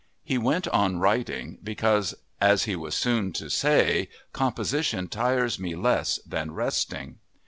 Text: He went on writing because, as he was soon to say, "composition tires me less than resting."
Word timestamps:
He 0.23 0.39
went 0.39 0.67
on 0.69 0.97
writing 0.97 1.59
because, 1.63 2.15
as 2.41 2.63
he 2.63 2.75
was 2.75 2.95
soon 2.95 3.33
to 3.33 3.51
say, 3.51 4.09
"composition 4.33 5.07
tires 5.07 5.59
me 5.59 5.75
less 5.75 6.17
than 6.25 6.55
resting." 6.55 7.19